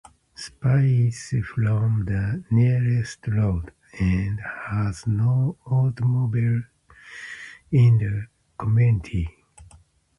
[0.33, 6.63] Supai is from the nearest road and has no automobiles
[7.71, 8.25] in the
[8.57, 9.29] community.